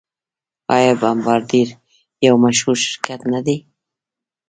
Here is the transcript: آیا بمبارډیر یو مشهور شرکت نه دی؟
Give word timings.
آیا 0.75 0.93
بمبارډیر 1.01 1.67
یو 2.27 2.35
مشهور 2.43 2.77
شرکت 2.87 3.21
نه 3.33 3.39
دی؟ 3.45 3.57